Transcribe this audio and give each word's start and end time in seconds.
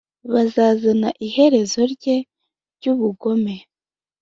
bazazana 0.33 1.09
iherezo 1.27 1.79
rye 1.93 2.15
ry'ubugome 2.75 3.55